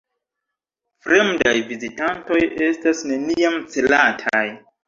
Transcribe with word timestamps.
Fremdaj 1.07 1.53
vizitantoj 1.73 2.41
estas 2.71 3.07
neniam 3.13 3.63
celataj. 3.77 4.47